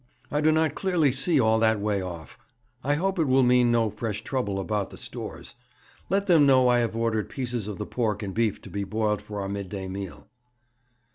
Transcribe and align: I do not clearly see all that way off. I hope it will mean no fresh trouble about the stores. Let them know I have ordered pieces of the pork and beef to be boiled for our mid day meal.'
I 0.31 0.41
do 0.41 0.51
not 0.51 0.73
clearly 0.73 1.11
see 1.11 1.39
all 1.39 1.59
that 1.59 1.79
way 1.79 2.01
off. 2.01 2.35
I 2.83 2.95
hope 2.95 3.19
it 3.19 3.25
will 3.27 3.43
mean 3.43 3.71
no 3.71 3.91
fresh 3.91 4.23
trouble 4.23 4.59
about 4.59 4.89
the 4.89 4.97
stores. 4.97 5.53
Let 6.09 6.25
them 6.25 6.47
know 6.47 6.69
I 6.69 6.79
have 6.79 6.95
ordered 6.95 7.29
pieces 7.29 7.67
of 7.67 7.77
the 7.77 7.85
pork 7.85 8.23
and 8.23 8.33
beef 8.33 8.59
to 8.63 8.71
be 8.71 8.83
boiled 8.83 9.21
for 9.21 9.41
our 9.41 9.47
mid 9.47 9.69
day 9.69 9.87
meal.' 9.87 10.25